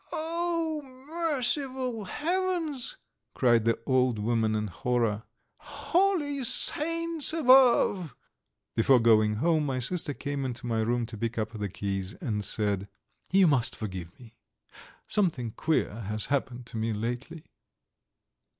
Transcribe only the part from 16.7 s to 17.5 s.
me lately."